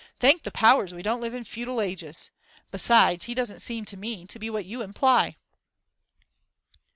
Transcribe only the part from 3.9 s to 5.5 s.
me to be what you imply.